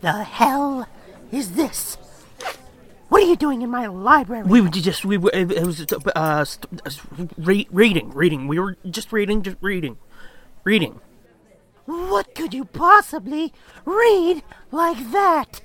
[0.00, 0.86] the hell
[1.30, 1.96] is this?
[3.08, 4.44] What are you doing in my library?
[4.44, 6.44] We were just we were it was uh uh,
[7.36, 9.98] re- reading reading we were just reading just reading
[10.64, 11.00] reading.
[11.86, 13.52] What could you possibly
[13.84, 15.62] read like that?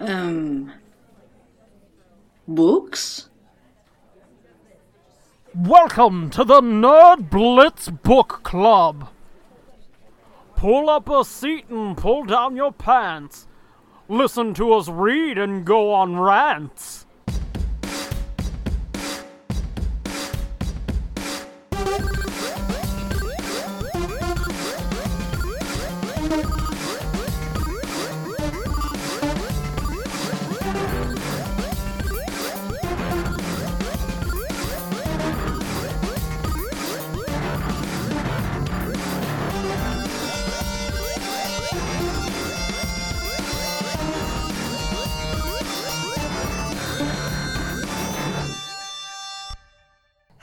[0.00, 0.72] Um.
[2.48, 3.28] Books?
[5.54, 9.08] Welcome to the Nerd Blitz Book Club.
[10.58, 13.46] Pull up a seat and pull down your pants.
[14.08, 17.06] Listen to us read and go on rants.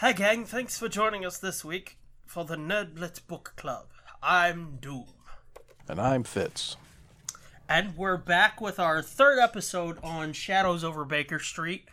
[0.06, 3.88] Hi gang, thanks for joining us this week for the Nerd Blitz Book Club.
[4.22, 5.08] I'm Doom.
[5.90, 6.78] And I'm Fitz.
[7.68, 11.86] And we're back with our third episode on Shadows over Baker Street.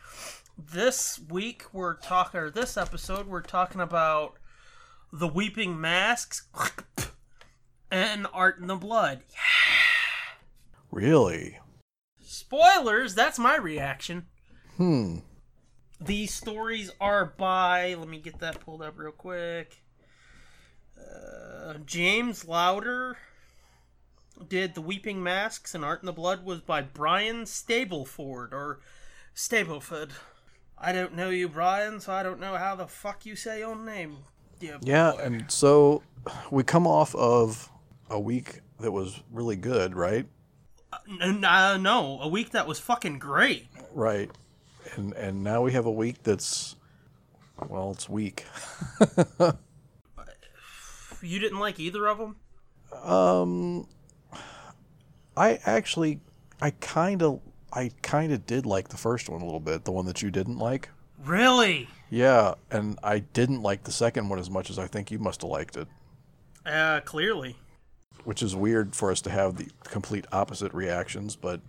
[0.58, 4.34] This week we're talking or this episode we're talking about
[5.10, 6.48] the Weeping Masks
[7.90, 9.22] and Art in the Blood.
[10.90, 11.60] Really?
[12.20, 14.26] Spoilers, that's my reaction.
[14.76, 15.20] Hmm.
[16.04, 19.82] These stories are by, let me get that pulled up real quick.
[20.98, 23.16] Uh, James Lowder
[24.48, 28.80] did The Weeping Masks, and Art in the Blood was by Brian Stableford, or
[29.34, 30.10] Stableford.
[30.76, 33.76] I don't know you, Brian, so I don't know how the fuck you say your
[33.76, 34.18] name.
[34.60, 36.02] Yeah, Yeah, and so
[36.50, 37.70] we come off of
[38.10, 40.26] a week that was really good, right?
[41.20, 43.68] N- uh, no, a week that was fucking great.
[43.92, 44.30] Right.
[44.96, 46.76] And and now we have a week that's
[47.68, 48.44] well, it's weak.
[51.24, 52.36] You didn't like either of them?
[53.04, 53.86] Um
[55.36, 56.20] I actually
[56.60, 57.40] I kind of
[57.72, 60.30] I kind of did like the first one a little bit, the one that you
[60.30, 60.90] didn't like.
[61.24, 61.88] Really?
[62.10, 65.42] Yeah, and I didn't like the second one as much as I think you must
[65.42, 65.86] have liked it,
[66.66, 67.56] Uh, clearly.
[68.24, 71.60] which is weird for us to have the complete opposite reactions, but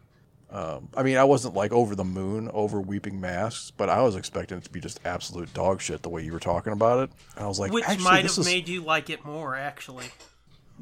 [0.54, 4.16] um, I mean, I wasn't like over the moon over Weeping Masks, but I was
[4.16, 7.10] expecting it to be just absolute dog shit the way you were talking about it.
[7.36, 10.06] And I was like, Which might have is made you like it more, actually.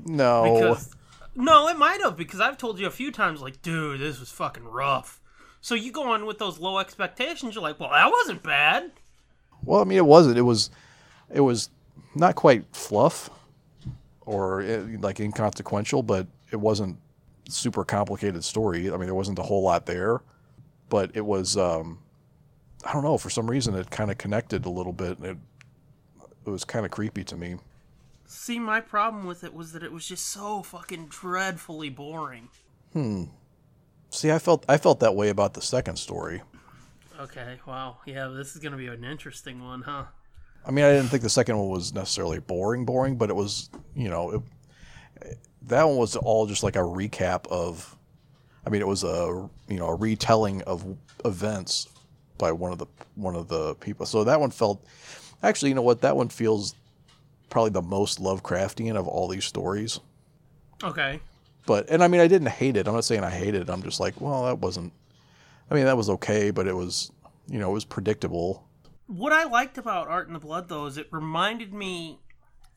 [0.06, 0.44] no.
[0.44, 0.94] Because
[1.36, 4.30] no, it might have because I've told you a few times, like, dude, this was
[4.30, 5.22] fucking rough.
[5.62, 7.56] So you go on with those low expectations.
[7.56, 8.92] You're like, well, that wasn't bad.
[9.64, 10.38] Well, I mean, it wasn't.
[10.38, 10.70] It was,
[11.34, 11.70] it was
[12.14, 13.30] not quite fluff
[14.26, 16.98] or eh, like inconsequential, but it wasn't
[17.52, 18.92] super complicated story.
[18.92, 20.22] I mean, there wasn't a whole lot there,
[20.90, 21.58] but it was.
[21.58, 22.00] Um,
[22.86, 23.18] I don't know.
[23.18, 25.20] For some reason, it kind of connected a little bit.
[25.20, 25.38] And it,
[26.46, 27.58] it was kind of creepy to me.
[28.26, 32.48] See, my problem with it was that it was just so fucking dreadfully boring.
[32.94, 33.26] Hmm.
[34.10, 36.42] See, I felt I felt that way about the second story.
[37.20, 40.06] Okay, wow, yeah, this is gonna be an interesting one, huh?
[40.66, 43.70] I mean, I didn't think the second one was necessarily boring, boring, but it was,
[43.96, 44.44] you know,
[45.22, 47.96] it, that one was all just like a recap of.
[48.66, 50.86] I mean, it was a you know a retelling of
[51.26, 51.88] events
[52.38, 54.06] by one of the one of the people.
[54.06, 54.86] So that one felt,
[55.44, 56.02] actually, you know what?
[56.02, 56.76] That one feels
[57.50, 60.00] probably the most Lovecraftian of all these stories.
[60.84, 61.20] Okay,
[61.68, 62.88] But and I mean, I didn't hate it.
[62.88, 63.70] I'm not saying I hated it.
[63.70, 64.94] I'm just like, well, that wasn't.
[65.70, 67.12] I mean, that was okay, but it was,
[67.48, 68.68] you know, it was predictable.
[69.08, 72.20] what I liked about Art in the Blood though is it reminded me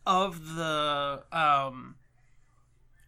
[0.07, 1.97] of the um,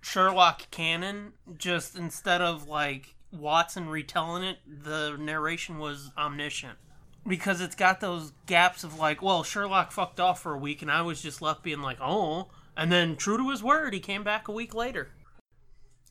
[0.06, 1.32] Sherlock canon.
[1.58, 6.78] Just instead of like Watson retelling it, the narration was omniscient
[7.26, 10.90] because it's got those gaps of like, well, Sherlock fucked off for a week, and
[10.90, 14.22] I was just left being like, oh, and then true to his word, he came
[14.22, 15.08] back a week later.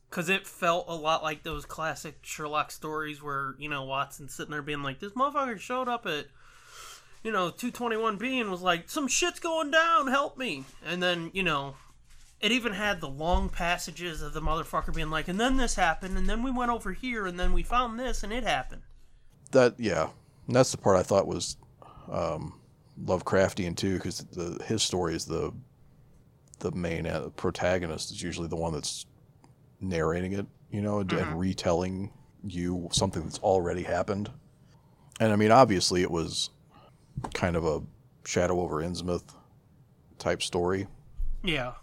[0.10, 4.52] Cause it felt a lot like those classic Sherlock stories where you know Watson's sitting
[4.52, 6.28] there being like, "This motherfucker showed up at
[7.24, 10.64] you know, 221B and was like, some shit's going down, help me.
[10.86, 11.76] And then, you know,
[12.42, 16.18] It even had the long passages of the motherfucker being like, and then this happened,
[16.18, 18.82] and then we went over here, and then we found this, and it happened.
[19.52, 20.10] That yeah,
[20.48, 21.58] and that's the part I thought was
[22.12, 22.60] um,
[23.04, 25.54] Lovecraftian too, because the his story is the
[26.60, 29.06] the main uh, protagonist is usually the one that's
[29.82, 32.12] narrating it, you know, and, and retelling
[32.44, 34.30] you something that's already happened.
[35.20, 36.50] And I mean, obviously, it was
[37.34, 37.82] kind of a
[38.26, 39.24] Shadow over Innsmouth
[40.18, 40.88] type story.
[41.44, 41.74] Yeah.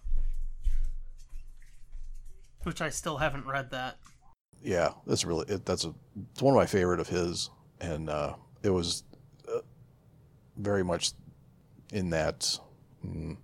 [2.65, 3.99] Which I still haven't read that.
[4.63, 5.95] Yeah, that's really it, that's a
[6.33, 7.51] it's one of my favorite of his,
[7.81, 9.03] and uh, it was
[9.49, 9.59] uh,
[10.57, 11.13] very much
[11.93, 12.59] in that
[13.05, 13.37] mm,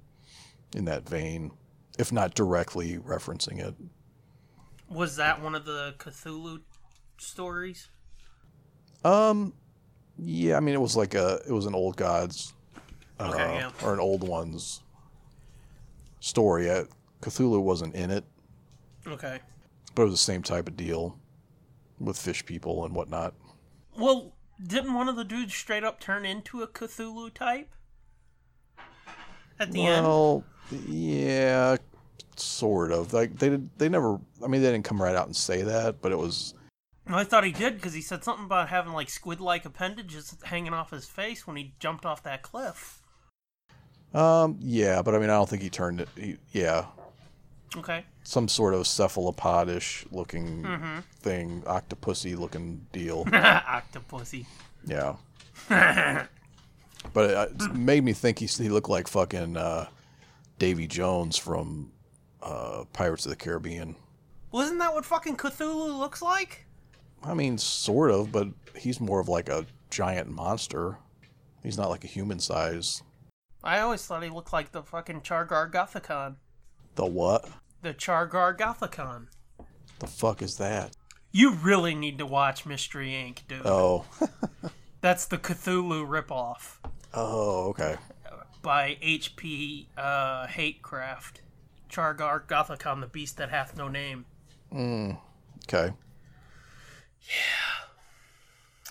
[0.76, 1.50] in that vein,
[1.98, 3.74] if not directly referencing it.
[4.88, 6.60] Was that one of the Cthulhu
[7.18, 7.88] stories?
[9.04, 9.52] Um,
[10.16, 12.54] yeah, I mean it was like a it was an old gods
[13.20, 13.70] Okay, uh, yeah.
[13.82, 14.82] or an old ones
[16.20, 16.70] story.
[16.70, 16.84] Uh,
[17.20, 18.24] Cthulhu wasn't in it,
[19.08, 19.40] Okay.
[19.94, 21.18] but it was the same type of deal
[21.98, 23.34] with fish people and whatnot.
[23.96, 24.34] Well,
[24.64, 27.70] didn't one of the dudes straight up turn into a Cthulhu type?
[29.58, 30.06] At the end?
[30.06, 30.44] Well,
[30.86, 31.76] yeah,
[32.36, 33.12] sort of.
[33.12, 34.20] Like they did, they never.
[34.44, 36.54] I mean, they didn't come right out and say that, but it was.
[37.08, 40.74] I thought he did because he said something about having like squid like appendages hanging
[40.74, 43.02] off his face when he jumped off that cliff.
[44.14, 46.08] Um, yeah, but I mean, I don't think he turned it.
[46.16, 46.86] He, yeah,
[47.76, 48.04] Okay.
[48.28, 50.98] Some sort of cephalopodish looking Mm-hmm.
[51.20, 53.24] thing, octopusy looking deal.
[53.26, 54.44] octopusy.
[54.84, 55.16] Yeah.
[55.68, 59.88] but it, it made me think he, he looked like fucking uh,
[60.58, 61.90] Davy Jones from
[62.42, 63.96] uh, Pirates of the Caribbean.
[64.52, 66.66] Wasn't that what fucking Cthulhu looks like?
[67.24, 70.98] I mean, sort of, but he's more of like a giant monster.
[71.62, 73.02] He's not like a human size.
[73.64, 76.36] I always thought he looked like the fucking Char Gar Gothakon.
[76.94, 77.48] The what?
[77.82, 79.26] The Char Gar Gothakon.
[80.00, 80.96] The fuck is that?
[81.30, 83.62] You really need to watch Mystery Inc., dude.
[83.64, 84.04] Oh,
[85.00, 86.78] That's the Cthulhu ripoff
[87.14, 87.96] oh, okay.
[88.62, 89.88] by H.P.
[89.96, 91.34] Uh, Hatecraft.
[91.88, 94.26] Char Gar Gothakon, the beast that hath no name.
[94.72, 95.12] Hmm.
[95.66, 95.92] Okay.
[97.22, 97.86] Yeah.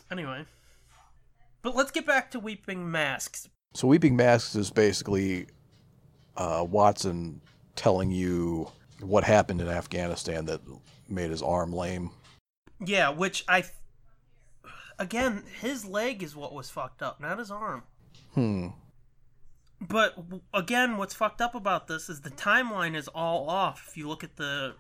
[0.09, 0.45] Anyway.
[1.61, 3.49] But let's get back to Weeping Masks.
[3.73, 5.47] So Weeping Masks is basically
[6.37, 7.41] uh, Watson
[7.77, 10.61] telling you what happened in Afghanistan that
[11.07, 12.11] made his arm lame.
[12.83, 13.63] Yeah, which I.
[14.99, 17.83] Again, his leg is what was fucked up, not his arm.
[18.33, 18.69] Hmm.
[19.79, 20.17] But
[20.53, 23.85] again, what's fucked up about this is the timeline is all off.
[23.89, 24.73] If you look at the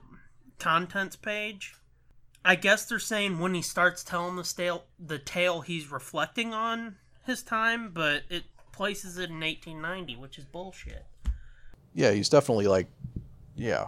[0.57, 1.75] contents page,
[2.43, 6.95] I guess they're saying when he starts telling the tale, the tale he's reflecting on
[7.25, 11.05] his time, but it places it in 1890, which is bullshit.
[11.97, 12.85] Yeah, he's definitely like,
[13.55, 13.87] yeah,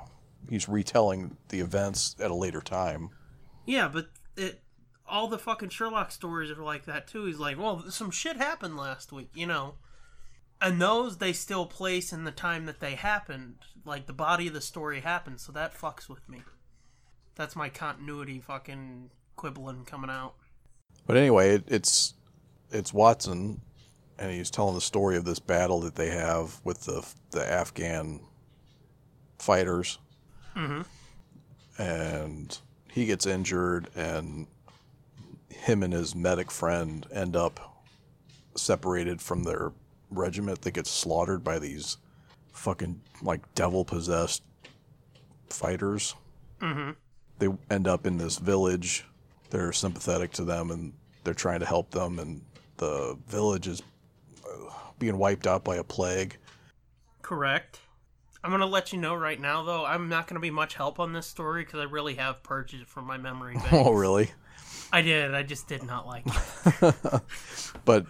[0.49, 3.11] he's retelling the events at a later time.
[3.67, 4.63] Yeah, but it
[5.07, 7.25] all the fucking Sherlock stories are like that too.
[7.25, 9.75] He's like, well, some shit happened last week, you know.
[10.59, 14.55] And those they still place in the time that they happened, like the body of
[14.55, 15.39] the story happened.
[15.39, 16.41] So that fucks with me.
[17.35, 20.33] That's my continuity fucking quibbling coming out.
[21.05, 22.15] But anyway, it, it's
[22.71, 23.61] it's Watson,
[24.19, 28.19] and he's telling the story of this battle that they have with the the Afghan
[29.39, 29.97] fighters,
[30.55, 30.81] mm-hmm.
[31.81, 32.57] and
[32.91, 34.45] he gets injured, and
[35.49, 37.83] him and his medic friend end up
[38.55, 39.71] separated from their
[40.09, 41.97] regiment that gets slaughtered by these
[42.51, 44.43] fucking like devil possessed
[45.49, 46.15] fighters.
[46.61, 46.91] Mm-hmm.
[47.39, 49.05] They end up in this village.
[49.49, 52.41] They're sympathetic to them and they're trying to help them, and
[52.77, 53.81] the village is
[54.97, 56.37] being wiped out by a plague.
[57.21, 57.79] Correct.
[58.43, 59.85] I'm gonna let you know right now, though.
[59.85, 62.87] I'm not gonna be much help on this story because I really have purged it
[62.87, 63.73] from my memory bank.
[63.73, 64.31] Oh, really?
[64.91, 65.35] I did.
[65.35, 66.95] I just did not like it.
[67.85, 68.05] But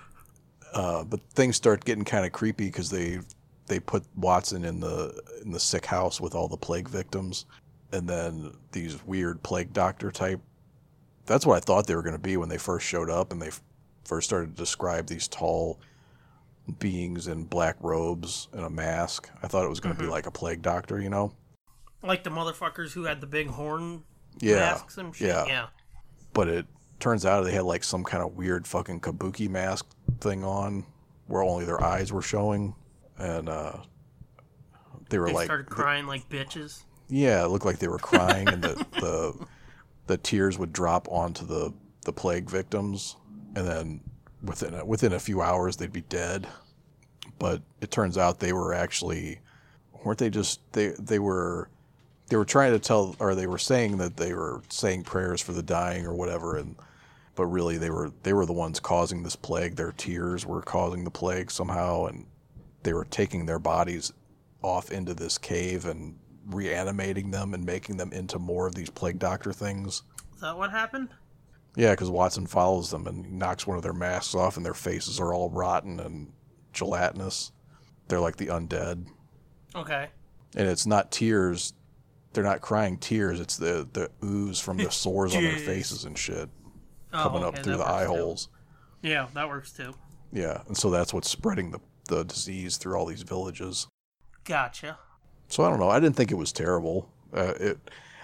[0.74, 3.20] uh, but things start getting kind of creepy because they
[3.68, 7.46] they put Watson in the in the sick house with all the plague victims,
[7.92, 10.40] and then these weird plague doctor type.
[11.26, 13.42] That's what I thought they were going to be when they first showed up, and
[13.42, 13.62] they f-
[14.04, 15.80] first started to describe these tall
[16.72, 19.30] beings in black robes and a mask.
[19.44, 21.32] I thought it was going to be like a plague doctor, you know?
[22.04, 24.04] Like the motherfuckers who had the big horn
[24.40, 25.28] Yeah, masks and shit.
[25.28, 25.46] yeah.
[25.48, 25.68] yeah.
[26.34, 26.66] but it
[27.00, 29.86] turns out they had like some kind of weird fucking kabuki mask
[30.20, 30.86] thing on
[31.28, 32.76] where only their eyes were showing
[33.18, 33.74] and uh
[35.10, 36.84] they were They like started crying like bitches.
[37.08, 39.46] yeah it looked like they were crying and the, the
[40.08, 41.74] the tears would drop onto the
[42.06, 43.16] the plague victims
[43.56, 44.02] and then
[44.44, 46.48] within a, within a few hours they'd be dead.
[47.38, 49.40] But it turns out they were actually
[50.04, 51.70] weren't they just they they were
[52.28, 55.54] they were trying to tell or they were saying that they were saying prayers for
[55.54, 56.76] the dying or whatever and
[57.36, 59.76] but really they were they were the ones causing this plague.
[59.76, 62.26] Their tears were causing the plague somehow and
[62.84, 64.14] they were taking their bodies
[64.62, 66.18] off into this cave and
[66.48, 70.04] reanimating them and making them into more of these plague doctor things.
[70.36, 71.10] Is that what happened?
[71.80, 75.20] Yeah because watson follows them and knocks one of their masks off and their faces
[75.20, 76.32] are all rotten and
[76.74, 77.52] gelatinous
[78.08, 79.06] they're like the undead
[79.76, 80.08] Okay.
[80.58, 81.74] and it's not tears.
[82.34, 83.40] They're not crying tears.
[83.40, 86.50] It's the the ooze from the sores on their faces and shit
[87.14, 88.10] Oh, coming okay, up through the eye too.
[88.10, 88.50] holes.
[89.04, 89.94] Yeah, that works too.
[90.32, 93.88] Yeah, and so that's what's spreading the the disease through all these villages.
[94.44, 94.98] Gotcha.
[95.50, 95.90] So I don't know.
[95.90, 97.12] I didn't think it was terrible.
[97.32, 97.78] Uh, it,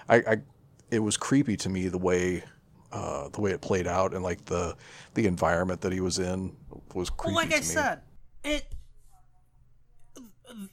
[0.08, 0.36] I, I,
[0.90, 2.42] it was creepy to me the way,
[2.96, 4.74] uh, the way it played out and like the
[5.14, 6.56] the environment that he was in
[6.94, 7.62] was creepy Well, like I me.
[7.62, 8.00] said,
[8.42, 8.64] it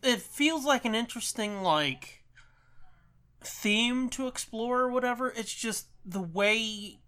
[0.01, 2.23] it feels like an interesting like
[3.41, 5.31] theme to explore or whatever.
[5.35, 6.99] It's just the way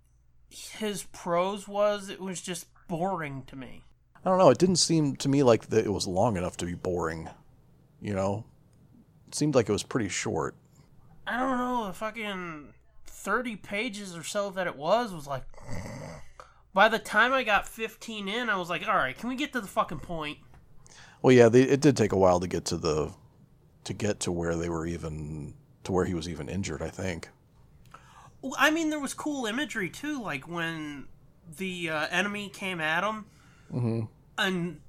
[0.50, 2.10] his prose was.
[2.10, 3.84] It was just boring to me.
[4.26, 4.50] I don't know.
[4.50, 7.30] It didn't seem to me like that it was long enough to be boring.
[8.02, 8.44] You know,
[9.28, 10.56] it seemed like it was pretty short.
[11.28, 11.88] I don't know.
[11.88, 12.74] The fucking
[13.26, 15.44] thirty pages or so that it was was like.
[16.74, 19.52] By the time I got fifteen in, I was like, "All right, can we get
[19.54, 20.38] to the fucking point?"
[21.22, 23.14] Well, yeah, they, it did take a while to get to the
[23.86, 25.54] to get to where they were even
[25.86, 26.82] to where he was even injured.
[26.82, 27.30] I think.
[28.42, 31.06] Well, I mean, there was cool imagery too, like when
[31.58, 33.26] the uh, enemy came at him,
[33.74, 34.02] Mm-hmm.
[34.38, 34.82] and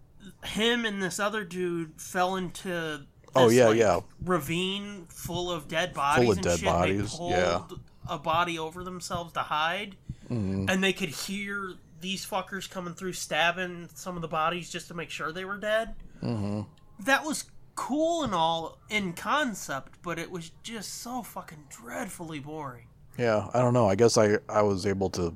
[0.45, 4.01] him and this other dude fell into this, Oh, yeah, like, yeah.
[4.25, 6.65] ravine full of dead bodies of and dead shit.
[6.67, 7.61] bodies, yeah.
[8.09, 9.97] A body over themselves to hide,
[10.31, 10.69] Mm-hmm.
[10.69, 14.95] and they could hear these fuckers coming through, stabbing some of the bodies just to
[14.95, 15.95] make sure they were dead.
[16.23, 16.63] Mm-hmm.
[17.05, 17.45] That was
[17.77, 22.87] cool and all in concept, but it was just so fucking dreadfully boring.
[23.17, 23.89] Yeah, I don't know.
[23.89, 25.35] I guess I I was able to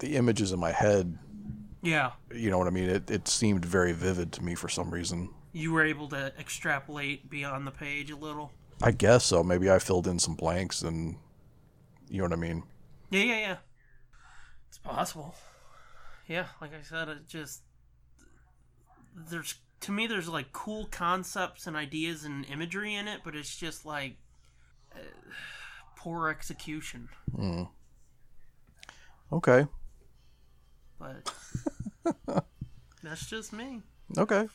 [0.00, 1.16] the images in my head.
[1.82, 2.10] Yeah.
[2.34, 2.90] You know what I mean?
[2.90, 5.30] It it seemed very vivid to me for some reason.
[5.52, 8.50] you were able to extrapolate beyond the page a little.
[8.82, 9.42] I guess so.
[9.44, 11.16] Maybe I filled in some blanks and
[12.08, 12.62] you know what I mean.
[13.10, 13.56] Yeah, yeah, yeah.
[14.68, 15.34] It's possible.
[16.26, 17.62] Yeah, like I said, it just
[19.14, 23.56] there's to me there's like cool concepts and ideas and imagery in it, but it's
[23.56, 24.16] just like
[24.94, 24.98] uh,
[25.96, 27.08] poor execution.
[29.32, 29.66] Okay.
[30.98, 31.34] But
[33.02, 33.82] that's just me.
[34.16, 34.48] Okay.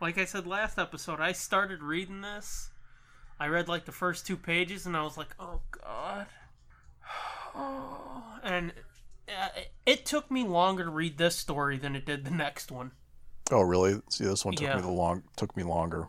[0.00, 2.70] Like I said last episode, I started reading this.
[3.38, 6.26] I read like the first two pages, and I was like, "Oh God!"
[7.54, 8.72] And
[9.28, 9.48] uh,
[9.86, 12.92] it took me longer to read this story than it did the next one.
[13.50, 14.00] Oh, really?
[14.10, 14.76] See, this one took Yeah.
[14.76, 16.08] me the long took me longer.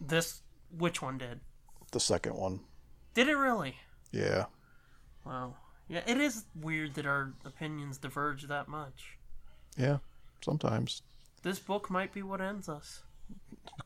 [0.00, 0.40] This,
[0.76, 1.40] which one did?
[1.92, 2.60] The second one.
[3.14, 3.76] Did it really?
[4.10, 4.46] Yeah.
[5.24, 5.54] Wow.
[5.88, 9.18] Yeah, it is weird that our opinions diverge that much.
[9.76, 9.98] Yeah.
[10.42, 11.02] Sometimes.
[11.42, 13.02] This book might be what ends us.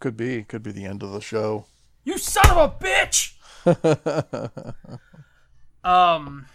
[0.00, 0.42] Could be.
[0.44, 1.66] Could be the end of the show.
[2.04, 3.32] You son of a bitch!
[5.84, 6.46] um,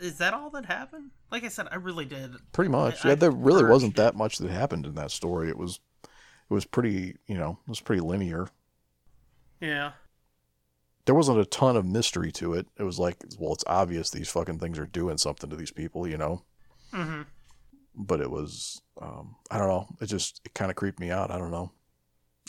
[0.00, 1.10] is that all that happened?
[1.30, 2.32] Like I said, I really did.
[2.52, 3.04] Pretty much.
[3.04, 5.48] I- yeah, I there really wasn't that much that happened in that story.
[5.48, 8.48] It was it was pretty, you know, it was pretty linear.
[9.60, 9.92] Yeah.
[11.04, 12.66] There wasn't a ton of mystery to it.
[12.78, 16.06] It was like, well, it's obvious these fucking things are doing something to these people,
[16.06, 16.42] you know.
[16.92, 17.22] Mm-hmm.
[17.94, 19.86] But it was, um, I don't know.
[20.00, 21.30] It just it kind of creeped me out.
[21.30, 21.72] I don't know.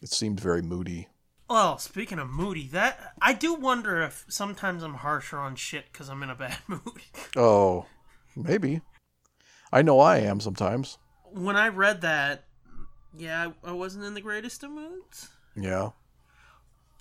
[0.02, 1.08] It seemed very moody.
[1.50, 6.10] Well, speaking of moody, that I do wonder if sometimes I'm harsher on shit because
[6.10, 6.82] I'm in a bad mood.
[7.36, 7.86] Oh,
[8.36, 8.82] maybe.
[9.72, 10.98] I know I am sometimes.
[11.32, 12.44] when I read that,
[13.18, 15.30] yeah, I wasn't in the greatest of moods.
[15.56, 15.90] Yeah.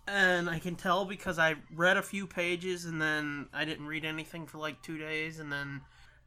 [0.09, 4.05] and I can tell because I read a few pages and then I didn't read
[4.05, 5.81] anything for like two days and then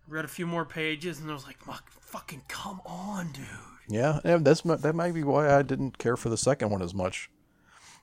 [0.07, 3.45] read a few more pages and I was like, "Fuck, fucking come on, dude.
[3.87, 6.93] Yeah, and that's that might be why I didn't care for the second one as
[6.93, 7.29] much.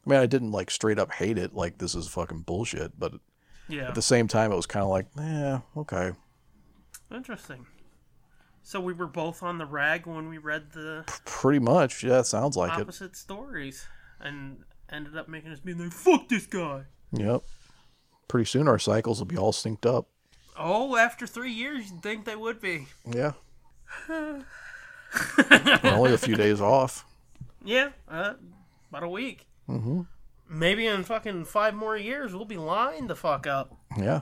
[0.07, 2.99] I mean, I didn't like straight up hate it, like this is fucking bullshit.
[2.99, 3.15] But
[3.69, 6.13] Yeah, at the same time, it was kind of like, yeah, okay,
[7.13, 7.67] interesting.
[8.63, 12.03] So we were both on the rag when we read the pretty much.
[12.03, 12.83] Yeah, it sounds like it.
[12.83, 13.87] opposite stories
[14.21, 14.59] and
[14.91, 16.83] ended up making us be like, "Fuck this guy."
[17.13, 17.43] Yep.
[18.29, 20.09] Pretty soon our cycles will be all synced up.
[20.59, 22.89] Oh, after three years, you'd think they would be.
[23.05, 23.33] Yeah.
[25.85, 27.05] Only a few days off.
[27.65, 28.35] Yeah, uh,
[28.91, 29.47] about a week.
[29.69, 30.03] Mm-hmm.
[30.49, 33.75] Maybe in fucking five more years, we'll be lined the fuck up.
[33.99, 34.21] Yeah.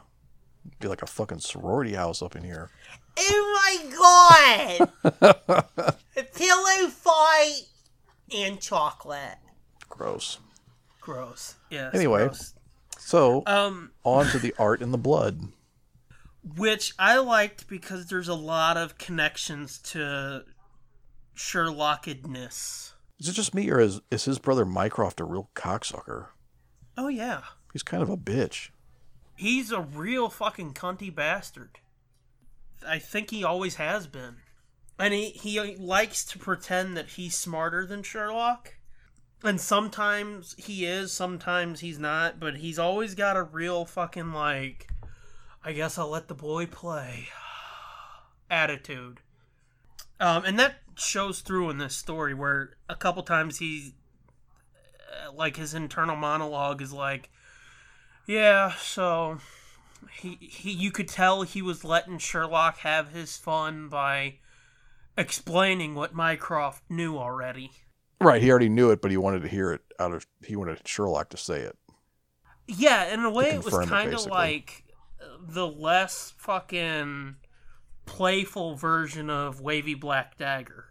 [0.81, 2.71] Be like a fucking sorority house up in here.
[3.19, 5.97] Oh my god!
[6.35, 7.61] Pillow fight
[8.35, 9.37] and chocolate.
[9.89, 10.39] Gross.
[11.01, 11.57] Gross.
[11.71, 11.95] Yes.
[11.95, 12.25] Anyway.
[12.25, 12.55] gross.
[12.99, 15.49] So Um, on to the art in the blood.
[16.57, 20.45] which I liked because there's a lot of connections to
[21.37, 22.93] Sherlockedness.
[23.21, 26.27] Is it just me or is is his brother Mycroft a real cocksucker?
[26.97, 27.43] Oh yeah,
[27.73, 28.71] He's kind of a bitch.
[29.37, 31.79] he's a real fucking cunty bastard.
[32.87, 34.37] I think he always has been,
[34.99, 38.75] and he he likes to pretend that he's smarter than Sherlock.
[39.43, 44.89] And sometimes he is, sometimes he's not, but he's always got a real fucking like,
[45.63, 47.29] I guess I'll let the boy play
[48.51, 49.21] attitude.
[50.19, 53.95] Um, and that shows through in this story where a couple times he,
[55.27, 57.31] uh, like his internal monologue is like,
[58.27, 59.39] yeah, so
[60.13, 64.37] he he you could tell he was letting Sherlock have his fun by
[65.17, 67.71] explaining what Mycroft knew already.
[68.21, 70.87] Right, he already knew it, but he wanted to hear it out of he wanted
[70.87, 71.77] Sherlock to say it.
[72.67, 74.85] Yeah, in a way, it was kind of like
[75.21, 77.37] uh, the less fucking
[78.07, 80.87] playful version of Wavy Black Dagger,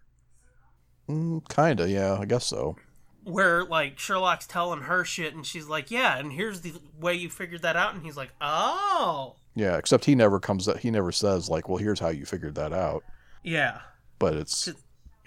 [1.10, 2.78] Mm, kinda, yeah, I guess so.
[3.24, 7.30] where like Sherlock's telling her shit, and she's like, "Yeah, and here's the way you
[7.30, 11.12] figured that out," and he's like, "Oh, Yeah, except he never comes up he never
[11.12, 13.04] says like, "Well, here's how you figured that out."
[13.44, 13.82] yeah."
[14.20, 14.70] But it's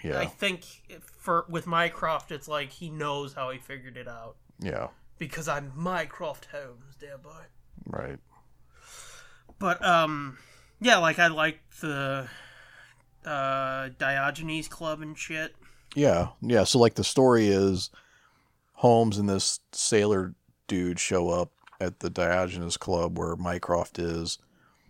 [0.03, 0.19] Yeah.
[0.19, 0.63] I think
[1.17, 4.87] for with Mycroft, it's like he knows how he figured it out yeah,
[5.19, 7.43] because I'm Mycroft Holmes, dear boy.
[7.85, 8.19] right.
[9.59, 10.37] But um,
[10.79, 12.27] yeah, like I liked the
[13.25, 15.55] uh Diogenes Club and shit.
[15.95, 16.63] Yeah, yeah.
[16.63, 17.89] So like the story is
[18.73, 20.35] Holmes and this sailor
[20.67, 24.37] dude show up at the Diogenes Club where Mycroft is.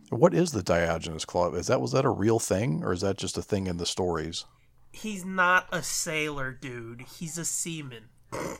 [0.09, 1.53] What is the Diogenes Club?
[1.53, 3.85] Is that was that a real thing or is that just a thing in the
[3.85, 4.45] stories?
[4.91, 7.01] He's not a sailor, dude.
[7.01, 8.05] He's a seaman.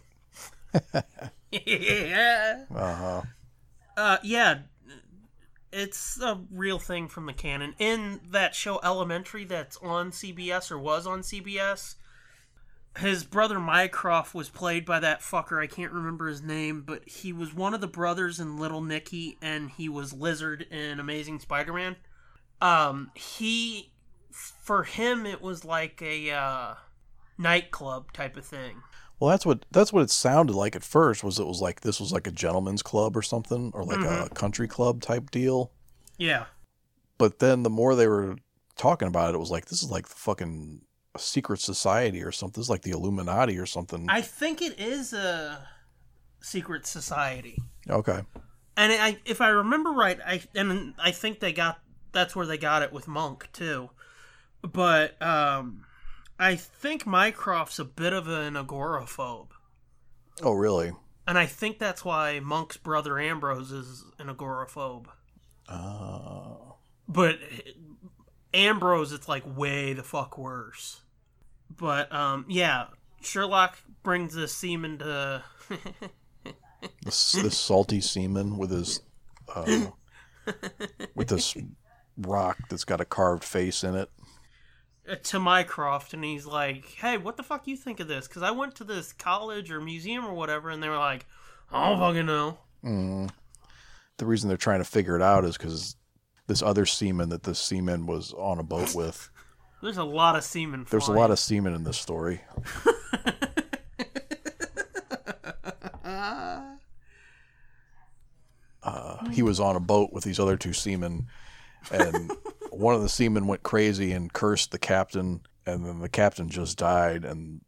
[1.52, 2.66] yeah.
[2.74, 3.22] Uh huh.
[3.96, 4.60] Uh, yeah.
[5.78, 7.76] It's a real thing from the canon.
[7.78, 11.94] In that show Elementary that's on CBS or was on CBS,
[12.98, 15.62] his brother Mycroft was played by that fucker.
[15.62, 19.38] I can't remember his name, but he was one of the brothers in Little Nicky
[19.40, 21.96] and he was Lizard in Amazing Spider Man.
[22.60, 23.92] Um, he,
[24.32, 26.74] for him, it was like a uh,
[27.38, 28.82] nightclub type of thing.
[29.20, 31.24] Well, that's what that's what it sounded like at first.
[31.24, 34.30] Was it was like this was like a gentleman's club or something, or like a
[34.34, 35.72] country club type deal.
[36.18, 36.46] Yeah.
[37.18, 38.38] But then the more they were
[38.76, 40.82] talking about it, it was like this is like the fucking
[41.16, 42.60] a secret society or something.
[42.62, 44.06] This is like the Illuminati or something.
[44.08, 45.68] I think it is a
[46.40, 47.58] secret society.
[47.90, 48.22] okay.
[48.80, 51.80] And I, if I remember right, I and I think they got
[52.12, 53.90] that's where they got it with Monk too.
[54.62, 55.87] But um,
[56.40, 59.50] I think Mycroft's a bit of an agoraphobe,
[60.44, 60.94] Oh, really?
[61.28, 65.08] and I think that's why Monk's brother Ambrose is an agoraphobe.
[65.68, 66.74] Uh,
[67.08, 67.40] But
[68.54, 71.02] Ambrose, it's like way the fuck worse.
[71.76, 72.86] But um, yeah,
[73.22, 75.44] Sherlock brings this seaman to.
[77.04, 79.02] this, this salty seaman with his
[79.54, 79.88] uh,
[81.16, 81.58] with this
[82.18, 84.10] rock that's got a carved face in it.
[85.24, 88.52] To Mycroft and he's like, "Hey, what the fuck you think of this?" Because I
[88.52, 91.26] went to this college or museum or whatever, and they were like,
[91.72, 93.30] "I don't fucking know." Mm.
[94.18, 95.96] The reason they're trying to figure it out is because
[96.48, 99.30] this other seaman that this seaman was on a boat with.
[99.82, 100.88] There's a lot of semen.
[100.90, 102.42] There's a lot of seamen in this story.
[108.88, 111.28] Uh, he was on a boat with these other two seamen,
[111.92, 112.32] and
[112.72, 116.78] one of the seamen went crazy and cursed the captain, and then the captain just
[116.78, 117.26] died.
[117.26, 117.62] And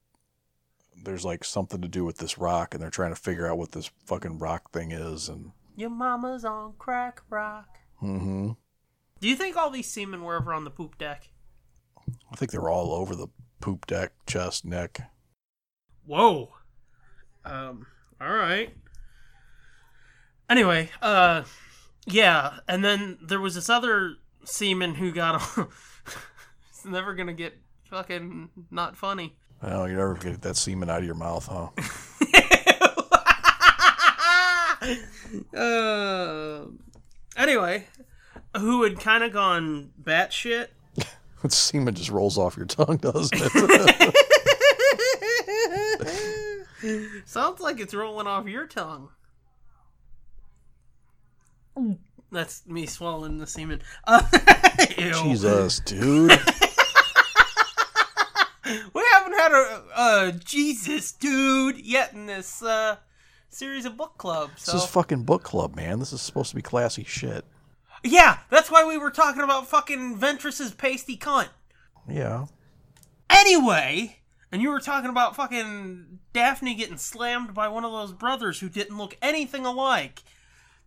[1.03, 3.71] there's like something to do with this rock, and they're trying to figure out what
[3.71, 5.29] this fucking rock thing is.
[5.29, 7.77] And Your mama's on crack rock.
[8.01, 8.51] Mm-hmm.
[9.19, 11.29] Do you think all these seamen were ever on the poop deck?
[12.31, 13.27] I think they're all over the
[13.59, 14.99] poop deck, chest, neck.
[16.05, 16.53] Whoa.
[17.45, 17.85] Um.
[18.21, 18.73] All right.
[20.49, 21.43] Anyway, uh,
[22.07, 25.41] yeah, and then there was this other seaman who got.
[26.69, 27.57] it's never gonna get
[27.89, 29.35] fucking not funny.
[29.61, 31.69] Well, you never get that semen out of your mouth, huh?
[35.57, 36.65] uh,
[37.35, 37.87] anyway,
[38.55, 40.67] who had kind of gone batshit.
[41.41, 44.15] That semen just rolls off your tongue, doesn't it?
[47.25, 49.07] Sounds like it's rolling off your tongue.
[52.31, 53.81] That's me swallowing the semen.
[54.05, 54.21] Uh.
[54.97, 56.31] Jesus, dude.
[58.93, 62.97] We haven't had a uh, Jesus dude yet in this uh,
[63.49, 64.51] series of book club.
[64.57, 65.97] So This is fucking book club, man.
[65.97, 67.45] This is supposed to be classy shit.
[68.03, 71.49] yeah, that's why we were talking about fucking Ventress's pasty cunt.
[72.07, 72.45] Yeah.
[73.29, 74.19] Anyway,
[74.51, 78.69] and you were talking about fucking Daphne getting slammed by one of those brothers who
[78.69, 80.21] didn't look anything alike.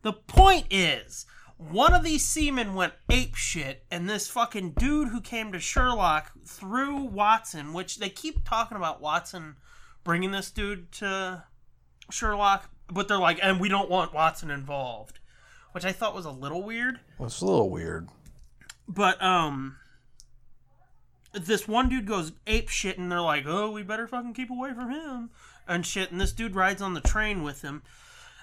[0.03, 5.21] The point is, one of these seamen went ape shit, and this fucking dude who
[5.21, 9.57] came to Sherlock through Watson, which they keep talking about Watson
[10.05, 11.45] bringing this dude to
[12.11, 15.21] Sherlock, but they're like, and we don't want Watson involved,
[15.71, 16.99] which I thought was a little weird.
[17.19, 18.09] Well, it's a little weird.
[18.89, 19.77] But um
[21.33, 24.75] this one dude goes ape shit and they're like, "Oh, we better fucking keep away
[24.75, 25.31] from him."
[25.67, 27.83] And shit, and this dude rides on the train with him.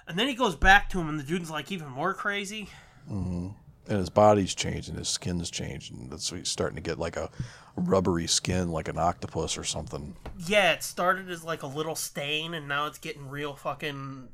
[0.10, 2.68] And then he goes back to him and the dude's like even more crazy.
[3.08, 3.54] And
[3.88, 7.30] his body's changed and his skin's changed, and that's he's starting to get like a
[7.76, 10.16] rubbery skin, like an octopus or something.
[10.38, 14.30] Yeah, it started as like a little stain and now it's getting real fucking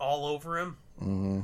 [0.00, 0.76] all over him.
[1.00, 1.40] Mm-hmm.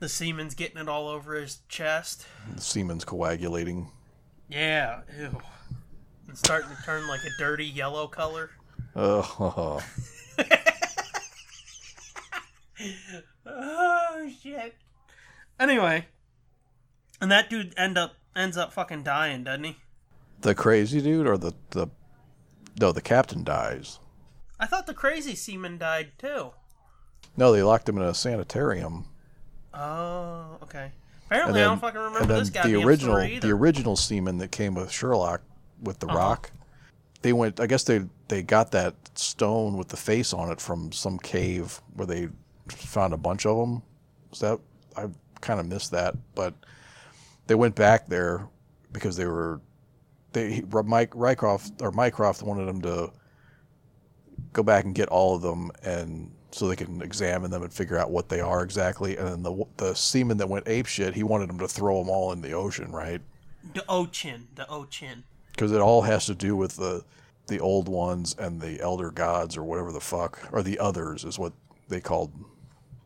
[0.00, 2.26] The semen's getting it all over his chest.
[2.54, 3.90] The semen's coagulating.
[4.48, 5.40] Yeah, ew.
[6.28, 8.50] It's starting to turn like a dirty yellow color.
[8.98, 9.82] Oh,
[13.46, 14.74] Oh shit.
[15.58, 16.06] Anyway,
[17.20, 19.76] and that dude end up ends up fucking dying, doesn't he?
[20.42, 21.86] the crazy dude or the the
[22.78, 23.98] no, the captain dies.
[24.60, 26.50] I thought the crazy seaman died too.
[27.36, 29.06] No, they locked him in a sanitarium.
[29.72, 30.92] Oh, okay.
[31.26, 34.52] Apparently, I don't fucking remember and then this guy the original the original seaman that
[34.52, 35.40] came with Sherlock
[35.82, 36.16] with the Uh-huh.
[36.18, 36.50] rock.
[37.22, 37.58] They went.
[37.60, 41.80] I guess they they got that stone with the face on it from some cave
[41.94, 42.28] where they
[42.68, 43.82] found a bunch of them.
[44.32, 44.58] Is that
[44.96, 45.06] I
[45.40, 46.54] kind of missed that, but
[47.46, 48.48] they went back there
[48.92, 49.60] because they were
[50.32, 53.12] they Mike Rycroft or Mycroft wanted them to
[54.52, 57.98] go back and get all of them and so they can examine them and figure
[57.98, 59.16] out what they are exactly.
[59.16, 62.08] And then the the seaman that went ape shit, he wanted them to throw them
[62.08, 63.20] all in the ocean, right?
[63.74, 65.24] the Ochin, the Ochin.
[65.50, 67.04] Because it all has to do with the
[67.48, 71.38] the old ones and the elder gods or whatever the fuck or the others is
[71.38, 71.52] what
[71.88, 72.32] they called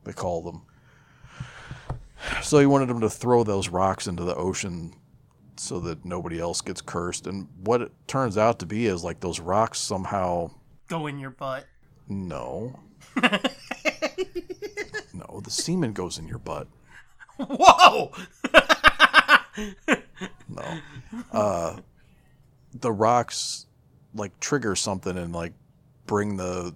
[0.04, 0.62] they call them.
[2.42, 4.94] So he wanted them to throw those rocks into the ocean
[5.56, 7.26] so that nobody else gets cursed.
[7.26, 10.50] And what it turns out to be is like those rocks somehow
[10.88, 11.66] Go in your butt.
[12.08, 12.78] no.
[15.12, 16.66] no, the semen goes in your butt.
[17.38, 18.12] Whoa!
[20.48, 20.78] No.
[21.32, 21.76] Uh,
[22.72, 23.66] the rocks
[24.14, 25.52] like trigger something and like
[26.06, 26.74] bring the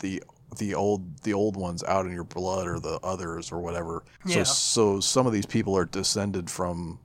[0.00, 0.22] the
[0.58, 4.04] the old the old ones out in your blood or the others or whatever.
[4.24, 4.42] Yeah.
[4.44, 6.98] So so some of these people are descended from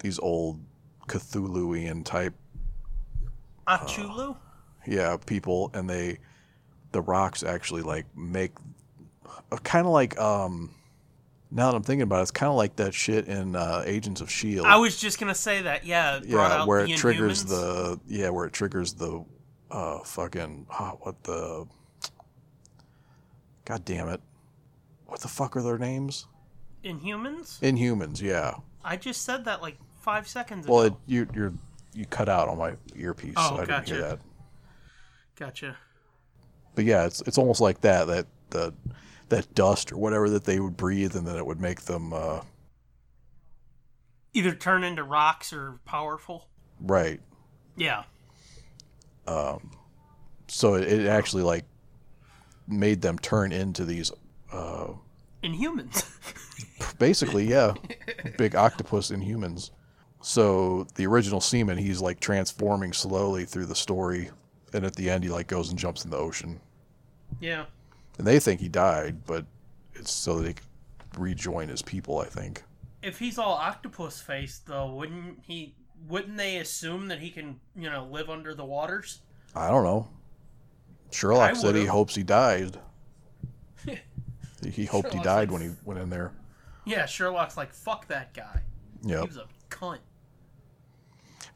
[0.00, 0.60] these old
[1.08, 2.34] Cthulhuian type
[3.66, 4.36] Achulu?
[4.86, 6.18] yeah people and they
[6.92, 8.52] the rocks actually like make
[9.62, 10.70] kind of like um
[11.50, 14.20] now that I'm thinking about it, it's kind of like that shit in uh, Agents
[14.20, 14.66] of Shield.
[14.66, 15.86] I was just gonna say that.
[15.86, 17.48] Yeah, yeah, where it triggers Inhumans.
[17.48, 19.24] the yeah, where it triggers the
[19.70, 21.66] uh fucking ah, what the
[23.66, 24.20] God damn it.
[25.06, 26.26] What the fuck are their names?
[26.82, 27.60] Inhumans.
[27.60, 28.54] Inhumans, yeah.
[28.82, 30.74] I just said that like five seconds ago.
[30.74, 31.52] Well, you you're
[31.92, 33.94] you cut out on my earpiece, Oh, so I didn't gotcha.
[33.94, 34.18] hear that.
[35.36, 35.76] gotcha.
[36.74, 38.72] But yeah, it's it's almost like that that the
[39.28, 42.40] that dust or whatever that they would breathe, and then it would make them uh,
[44.34, 46.48] Either turn into rocks or powerful.
[46.80, 47.20] right.
[47.76, 48.04] Yeah.
[49.26, 49.70] Um.
[50.48, 51.64] So it, it actually like
[52.68, 54.12] made them turn into these
[54.52, 54.88] uh,
[55.42, 56.04] Inhumans.
[56.98, 57.74] basically, yeah,
[58.36, 59.70] big octopus inhumans.
[60.20, 64.30] So the original seaman, he's like transforming slowly through the story,
[64.72, 66.60] and at the end, he like goes and jumps in the ocean,
[67.40, 67.66] yeah.
[68.18, 69.44] and they think he died, but
[69.94, 70.64] it's so that he could
[71.18, 72.18] rejoin his people.
[72.18, 72.62] I think.
[73.02, 75.74] If he's all octopus faced though, wouldn't he
[76.08, 79.20] wouldn't they assume that he can, you know, live under the waters?
[79.54, 80.08] I don't know.
[81.10, 81.88] Sherlock I said he would've.
[81.88, 82.78] hopes he died.
[84.72, 86.32] he hoped he died like, when he went in there.
[86.84, 88.62] Yeah, Sherlock's like, fuck that guy.
[89.02, 89.20] Yeah.
[89.20, 89.98] He was a cunt.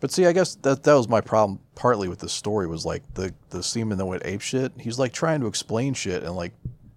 [0.01, 3.03] But see, I guess that that was my problem partly with this story was like
[3.15, 4.73] the the seaman that went ape shit.
[4.79, 6.53] He's like trying to explain shit and like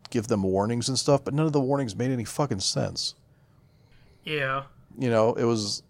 [0.10, 3.16] give them warnings and stuff, but none of the warnings made any fucking sense.
[4.24, 4.63] Yeah.
[4.98, 5.84] You know, it was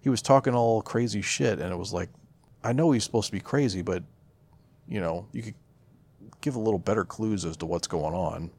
[0.00, 2.08] he was talking all crazy shit, and it was like,
[2.62, 4.04] I know he's supposed to be crazy, but
[4.86, 5.54] you know, you could
[6.40, 8.50] give a little better clues as to what's going on.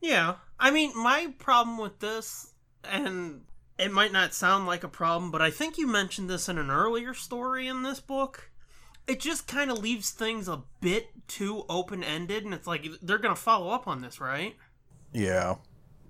[0.00, 0.36] Yeah.
[0.58, 2.52] I mean, my problem with this,
[2.84, 3.42] and
[3.78, 6.70] it might not sound like a problem, but I think you mentioned this in an
[6.70, 8.50] earlier story in this book,
[9.06, 13.18] it just kind of leaves things a bit too open ended, and it's like they're
[13.18, 14.56] gonna follow up on this, right?
[15.12, 15.56] Yeah.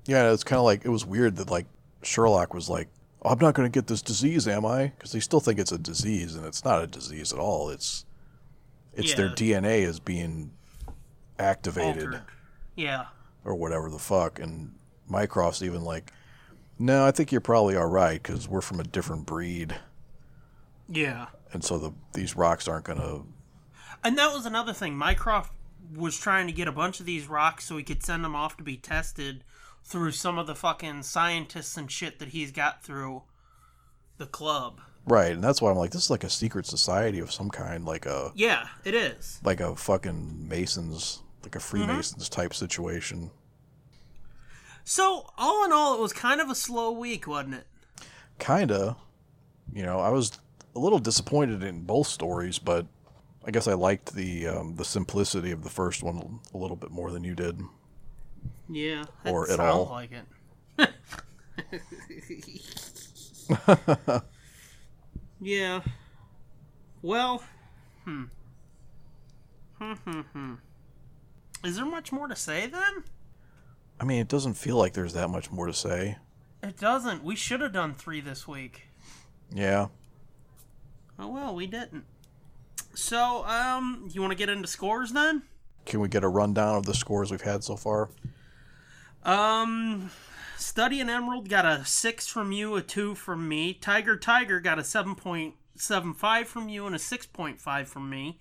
[0.06, 1.66] Yeah, it's kind of like it was weird that like
[2.02, 2.88] Sherlock was like,
[3.22, 5.72] oh, "I'm not going to get this disease, am I?" Because they still think it's
[5.72, 7.70] a disease, and it's not a disease at all.
[7.70, 8.04] It's
[8.94, 10.52] it's their DNA is being
[11.38, 12.22] activated Altered.
[12.74, 13.06] Yeah.
[13.44, 14.38] or whatever the fuck.
[14.38, 14.74] And
[15.08, 16.12] Mycroft's even like,
[16.78, 19.76] "No, I think you're probably all right because we're from a different breed,
[20.88, 21.26] Yeah.
[21.52, 23.26] and so the these rocks aren't going to."
[24.04, 24.96] And that was another thing.
[24.96, 25.52] Mycroft
[25.94, 28.56] was trying to get a bunch of these rocks so he could send them off
[28.56, 29.44] to be tested
[29.84, 33.22] through some of the fucking scientists and shit that he's got through
[34.18, 34.80] the club.
[35.06, 37.84] Right, and that's why I'm like, this is like a secret society of some kind,
[37.84, 39.40] like a Yeah, it is.
[39.44, 43.30] like a fucking Masons, like a Freemasons type situation.
[44.82, 47.66] So, all in all, it was kind of a slow week, wasn't it?
[48.40, 48.96] Kinda.
[49.72, 50.32] You know, I was
[50.74, 52.86] a little disappointed in both stories, but
[53.44, 56.90] I guess I liked the um, the simplicity of the first one a little bit
[56.90, 57.60] more than you did.
[58.68, 59.04] Yeah.
[59.22, 59.84] That Or at all.
[59.86, 60.10] like
[60.78, 60.90] it.
[65.40, 65.80] yeah.
[67.02, 67.44] Well,
[68.04, 68.24] hmm.
[69.78, 70.54] Hmm, hmm, hmm.
[71.66, 73.02] Is there much more to say then?
[74.00, 76.18] I mean, it doesn't feel like there's that much more to say.
[76.62, 77.24] It doesn't.
[77.24, 78.82] We should have done three this week.
[79.52, 79.88] Yeah.
[81.18, 82.04] Oh well, we didn't.
[82.94, 85.42] So, um, you want to get into scores then?
[85.84, 88.10] Can we get a rundown of the scores we've had so far?
[89.24, 90.10] Um,
[90.56, 93.74] Study and Emerald got a six from you, a two from me.
[93.74, 97.88] Tiger Tiger got a seven point seven five from you and a six point five
[97.88, 98.38] from me.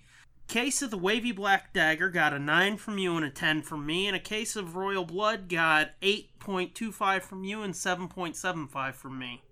[0.48, 3.84] Case of the Wavy Black Dagger got a nine from you and a ten from
[3.84, 7.74] me, and a case of Royal Blood got eight point two five from you and
[7.74, 9.42] seven point seven five from me.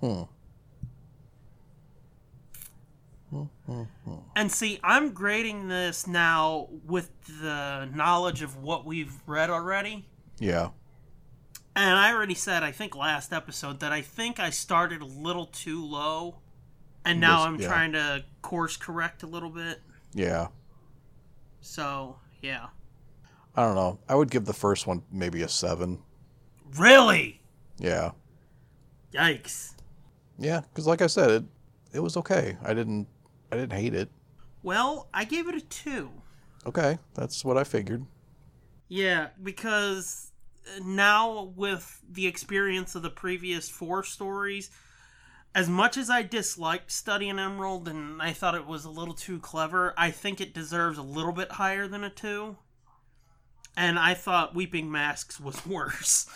[0.00, 0.22] Hmm.
[4.36, 7.10] And see, I'm grading this now with
[7.40, 10.06] the knowledge of what we've read already.
[10.38, 10.70] Yeah.
[11.74, 15.46] And I already said, I think last episode, that I think I started a little
[15.46, 16.40] too low.
[17.06, 17.68] And now Yes, I'm yeah.
[17.68, 19.80] trying to course correct a little bit.
[20.14, 20.48] Yeah.
[21.60, 22.66] So, yeah.
[23.56, 23.98] I don't know.
[24.08, 26.02] I would give the first one maybe a seven.
[26.76, 27.40] Really?
[27.78, 28.12] Yeah.
[29.12, 29.74] Yikes.
[30.38, 31.44] Yeah, because like I said, it
[31.92, 32.56] it was okay.
[32.64, 33.06] I didn't
[33.50, 34.10] I didn't hate it.
[34.62, 36.10] Well, I gave it a two.
[36.64, 38.06] Okay, that's what I figured.
[38.88, 40.32] Yeah, because
[40.82, 44.70] now with the experience of the previous four stories,
[45.54, 49.14] as much as I disliked Study in Emerald and I thought it was a little
[49.14, 52.56] too clever, I think it deserves a little bit higher than a two.
[53.76, 56.26] And I thought Weeping Masks was worse.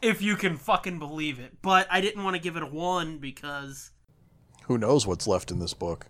[0.00, 1.62] if you can fucking believe it.
[1.62, 3.90] But I didn't want to give it a one because
[4.64, 6.06] Who knows what's left in this book?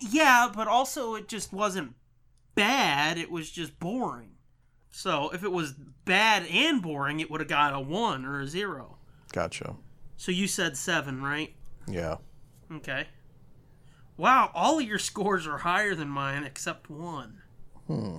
[0.00, 1.94] yeah, but also it just wasn't
[2.56, 4.30] bad, it was just boring.
[4.90, 8.46] So if it was bad and boring, it would have got a 1 or a
[8.48, 8.98] 0.
[9.32, 9.76] Gotcha.
[10.16, 11.54] So you said 7, right?
[11.88, 12.16] Yeah.
[12.72, 13.06] Okay.
[14.16, 17.40] Wow, all of your scores are higher than mine except one.
[17.86, 18.18] Hmm.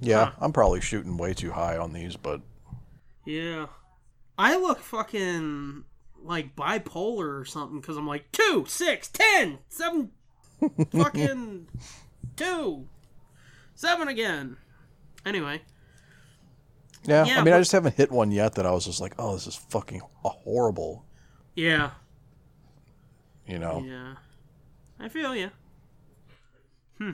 [0.00, 0.32] Yeah, Huh.
[0.40, 2.40] I'm probably shooting way too high on these, but
[3.24, 3.66] Yeah.
[4.38, 5.84] I look fucking
[6.22, 10.10] like bipolar or something because I'm like 2, six, ten, seven,
[10.92, 11.68] fucking
[12.36, 12.88] 2,
[13.74, 14.56] 7 again.
[15.24, 15.62] Anyway.
[17.04, 19.14] yeah, Yeah, I mean, I just haven't hit one yet that I was just like,
[19.18, 21.04] oh, this is fucking horrible.
[21.54, 21.90] Yeah.
[23.46, 23.84] You know?
[23.86, 24.14] Yeah.
[24.98, 25.50] I feel you.
[26.98, 27.10] Hmm.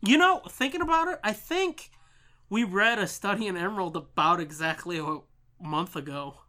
[0.00, 1.90] You know, thinking about it, I think
[2.50, 5.18] we read a study in Emerald about exactly a
[5.62, 6.40] month ago.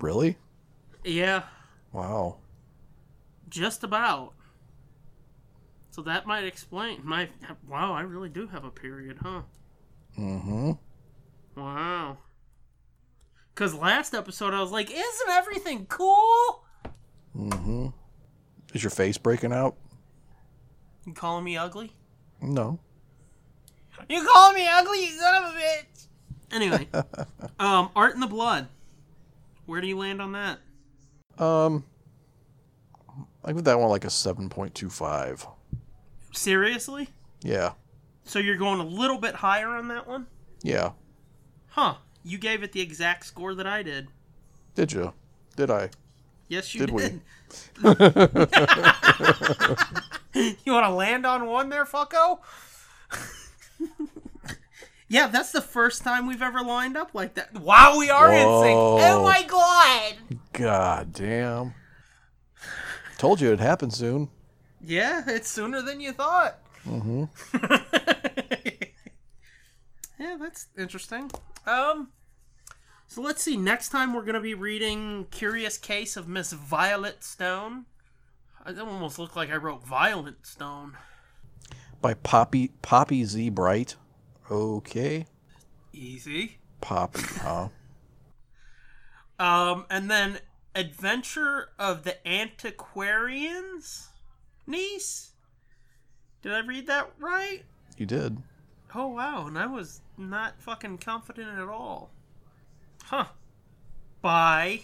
[0.00, 0.36] Really?
[1.04, 1.42] Yeah,
[1.92, 2.36] Wow.
[3.48, 4.32] just about.
[5.90, 7.28] So that might explain my.
[7.68, 9.42] Wow, I really do have a period, huh?
[10.18, 10.72] Mm-hmm.
[11.56, 12.18] Wow.
[13.54, 16.63] Because last episode I was like, isn't everything cool?
[17.36, 17.88] Mm-hmm.
[18.72, 19.76] Is your face breaking out?
[21.06, 21.92] You calling me ugly?
[22.40, 22.78] No.
[24.08, 26.06] You calling me ugly, you son of a bitch!
[26.52, 26.88] Anyway,
[27.58, 28.68] um, Art in the Blood.
[29.66, 30.58] Where do you land on that?
[31.42, 31.84] Um,
[33.44, 35.46] I give that one like a seven point two five.
[36.32, 37.08] Seriously?
[37.42, 37.72] Yeah.
[38.24, 40.26] So you're going a little bit higher on that one?
[40.62, 40.92] Yeah.
[41.68, 41.96] Huh.
[42.22, 44.08] You gave it the exact score that I did.
[44.74, 45.12] Did you?
[45.56, 45.90] Did I?
[46.48, 47.02] Yes, you Did we?
[47.02, 47.20] did.
[50.64, 52.40] you want to land on one there, fucko?
[55.08, 57.54] yeah, that's the first time we've ever lined up like that.
[57.54, 58.76] Wow, we are in sync.
[58.76, 60.14] Oh my god.
[60.52, 61.74] God damn.
[63.18, 64.28] Told you it'd happen soon.
[64.80, 66.58] Yeah, it's sooner than you thought.
[66.86, 67.24] Mm-hmm.
[70.18, 71.30] yeah, that's interesting.
[71.66, 72.08] Um,
[73.14, 73.56] so let's see.
[73.56, 77.84] Next time we're gonna be reading "Curious Case of Miss Violet Stone."
[78.66, 80.96] I almost look like I wrote "Violent Stone."
[82.00, 83.94] By Poppy Poppy Z Brite.
[84.50, 85.26] Okay.
[85.92, 86.58] Easy.
[86.80, 87.68] Poppy, huh?
[89.36, 90.38] Um, and then
[90.76, 94.10] Adventure of the Antiquarians
[94.64, 95.32] niece.
[96.40, 97.64] Did I read that right?
[97.96, 98.38] You did.
[98.94, 102.13] Oh wow, and I was not fucking confident at all.
[103.04, 103.26] Huh.
[104.22, 104.80] By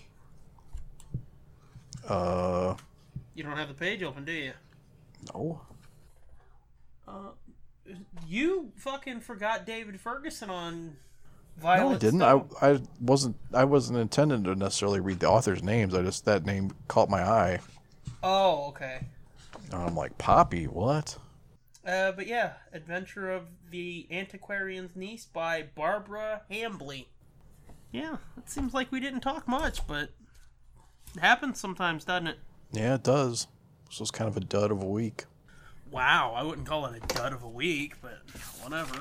[2.09, 2.77] Uh,
[3.35, 4.53] you don't have the page open, do you?
[5.33, 5.61] no.
[7.09, 7.31] Uh,
[8.27, 10.93] you fucking forgot David Ferguson on No,
[11.63, 11.95] Violet.
[11.97, 12.23] I didn't.
[12.23, 12.49] I, Stone.
[12.63, 13.37] I wasn't.
[13.53, 15.95] I wasn't intending to necessarily read the author's names.
[15.95, 17.61] I just that name caught my eye.
[18.23, 19.07] Oh, okay.
[19.73, 21.17] And I'm like, Poppy, what?
[21.87, 27.07] Uh, but yeah, Adventure of the Antiquarian's Niece by Barbara Hambly.
[27.93, 30.11] Yeah, it seems like we didn't talk much, but
[31.15, 32.39] it happens sometimes, doesn't it?
[32.73, 33.49] Yeah, it does.
[33.89, 35.25] This was kind of a dud of a week.
[35.91, 38.21] Wow, I wouldn't call it a dud of a week, but
[38.63, 38.95] whatever.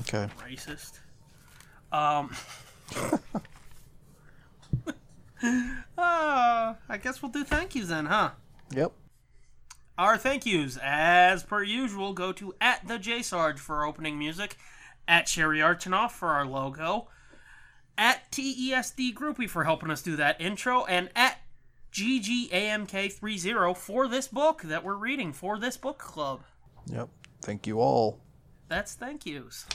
[0.00, 0.28] Okay.
[0.46, 0.98] Racist.
[1.90, 2.36] Um.
[5.42, 8.32] uh, I guess we'll do thank yous then, huh?
[8.72, 8.92] Yep.
[9.96, 14.56] Our thank yous, as per usual, go to at the J Sarge for opening music,
[15.08, 17.08] at Sherry Archinoff for our logo,
[17.98, 21.38] at TESD Groupie for helping us do that intro, and at
[21.92, 26.42] gigiamk30 for this book that we're reading for this book club.
[26.86, 27.08] Yep.
[27.42, 28.20] Thank you all.
[28.68, 29.66] That's thank yous.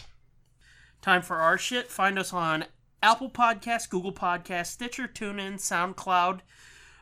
[1.01, 1.91] Time for our shit.
[1.91, 2.65] Find us on
[3.01, 6.39] Apple Podcasts, Google Podcasts, Stitcher, TuneIn, SoundCloud.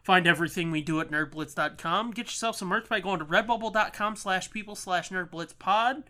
[0.03, 2.11] Find everything we do at nerdblitz.com.
[2.11, 6.03] Get yourself some merch by going to redbubble.com slash people slash nerdblitzpod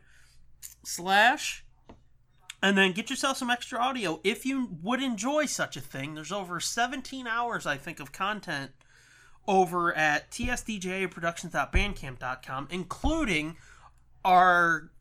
[0.86, 1.66] slash
[2.62, 4.20] and then get yourself some extra audio.
[4.24, 6.14] If you would enjoy such a thing.
[6.14, 8.70] There's over 17 hours, I think, of content
[9.48, 13.58] over at tsdjaproductions.bandcamp.com, including
[14.24, 14.92] our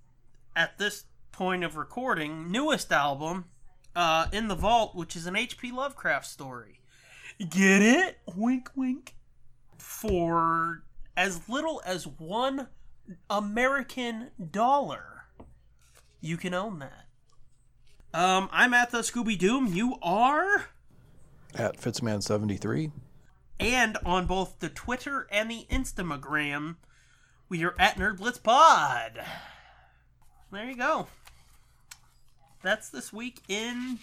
[0.56, 3.44] at this point of recording newest album
[3.94, 6.80] uh, in the vault which is an hp lovecraft story.
[7.38, 8.18] Get it?
[8.34, 9.14] Wink wink.
[9.78, 10.82] For
[11.16, 12.68] as little as one
[13.28, 15.24] american dollar
[16.20, 17.06] you can own that
[18.14, 20.66] um i'm at the scooby doom you are
[21.54, 22.90] At Fitzman73.
[23.58, 26.76] and on both the twitter and the instagram
[27.48, 29.22] we are at Nerd Blitz pod
[30.52, 31.06] there you go
[32.62, 33.98] that's this week in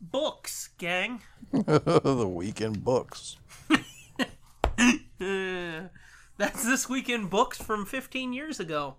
[0.00, 1.20] books gang
[1.52, 3.36] the weekend books.
[3.70, 3.76] Uh,
[6.38, 8.96] that's this week in books from 15 years ago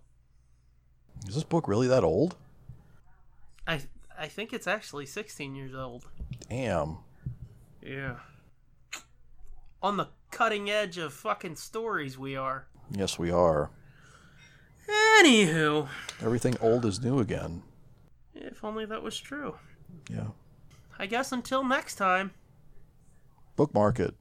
[1.27, 2.35] Is this book really that old?
[3.67, 3.79] i
[4.19, 6.05] i think it's actually 16 years old
[6.49, 6.97] Damn.
[7.82, 8.17] yeah
[9.82, 13.69] on the cutting edge of fucking stories we are Yes, we are.
[14.89, 15.88] anywho
[16.21, 17.62] Everything old is new again.
[18.36, 19.55] if only that was true
[20.10, 20.27] Yeah.
[20.97, 22.32] i guess until next time
[23.55, 24.15] Bookmark it.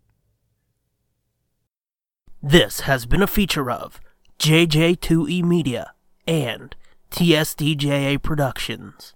[2.42, 4.00] This has been a feature of
[4.40, 5.92] JJ2E Media
[6.26, 6.74] and
[7.12, 9.06] TSDJA Productions.